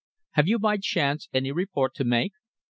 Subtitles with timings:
[0.31, 2.31] Have you, by chance, any report to make?"